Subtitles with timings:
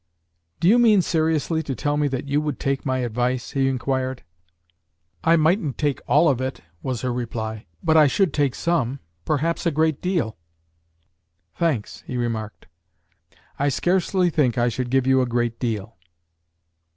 [0.59, 4.23] "Do you mean seriously to tell me that you would take my advice?" he inquired.
[5.23, 9.67] "I mightn't take all of it," was her reply; "but I should take some perhaps
[9.67, 10.37] a great deal."
[11.53, 12.65] "Thanks," he remarked.
[13.59, 15.97] "I scarcely think I should give you a great deal."